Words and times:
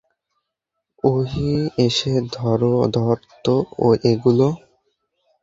ওই, 1.03 1.31
এসে 1.85 2.13
ধর 2.35 2.61
তো 3.45 3.55
এগুলো। 4.03 4.47